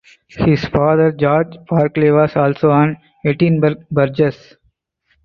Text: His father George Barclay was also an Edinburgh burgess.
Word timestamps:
His 0.29 0.65
father 0.65 1.11
George 1.11 1.57
Barclay 1.69 2.09
was 2.09 2.35
also 2.35 2.71
an 2.71 2.97
Edinburgh 3.23 3.85
burgess. 3.91 4.55